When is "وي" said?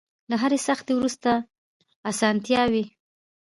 2.73-2.85